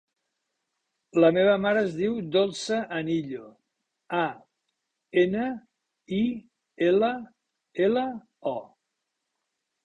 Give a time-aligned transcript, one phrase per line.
[1.23, 3.43] La meva mare es diu Dolça Anillo:
[4.21, 4.23] a,
[5.25, 5.45] ena,
[6.21, 6.23] i,
[6.89, 7.13] ela,
[7.89, 8.07] ela,
[8.55, 8.57] o.